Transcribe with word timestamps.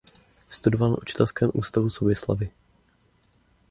Studoval 0.47 0.89
na 0.89 0.97
učitelském 0.97 1.51
ústavu 1.53 1.87
v 1.87 1.93
Soběslavi. 1.93 2.51